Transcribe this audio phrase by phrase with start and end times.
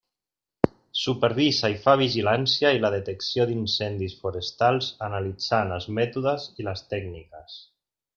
[0.99, 6.83] Supervisa i fa la vigilància i la detecció d'incendis forestals, analitzant els mètodes i les
[6.95, 7.61] tècniques.